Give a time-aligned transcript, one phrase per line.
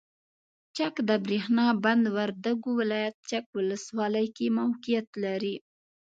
[0.77, 5.55] چک دبریښنا بند وردګو ولایت چک ولسوالۍ کې موقعیت لري.